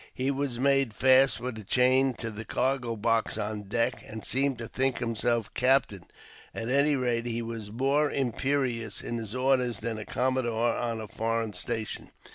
He 0.15 0.31
was 0.31 0.57
made 0.57 0.95
fast 0.95 1.39
with 1.39 1.59
a 1.59 1.63
chain 1.63 2.15
to 2.15 2.31
the 2.31 2.43
cargo 2.43 2.95
box 2.95 3.37
on 3.37 3.67
deck, 3.69 4.01
and 4.09 4.25
seemed 4.25 4.57
to 4.57 4.67
think 4.67 4.97
himself 4.97 5.53
captain; 5.53 6.05
at 6.55 6.69
any 6.69 6.95
rate, 6.95 7.27
he 7.27 7.43
was 7.43 7.71
more 7.71 8.09
imperious 8.09 9.01
in 9.03 9.17
his 9.17 9.35
orders 9.35 9.81
than 9.81 9.99
a 9.99 10.05
commodore 10.05 10.75
on 10.75 10.99
a 10.99 11.07
foreign 11.07 11.53
station. 11.53 12.09